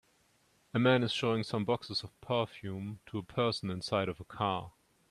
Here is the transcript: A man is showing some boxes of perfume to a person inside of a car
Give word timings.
A 0.73 0.79
man 0.79 1.03
is 1.03 1.11
showing 1.11 1.43
some 1.43 1.63
boxes 1.63 2.03
of 2.03 2.19
perfume 2.21 3.01
to 3.05 3.19
a 3.19 3.21
person 3.21 3.69
inside 3.69 4.09
of 4.09 4.19
a 4.19 4.23
car 4.25 4.71